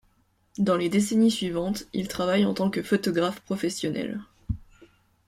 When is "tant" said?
2.55-2.71